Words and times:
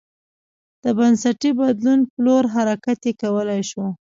د 0.83 0.85
بنسټي 0.97 1.51
بدلون 1.59 1.99
په 2.09 2.17
لور 2.25 2.43
حرکت 2.55 2.99
یې 3.07 3.13
کولای 3.21 3.61
شو 3.69 3.85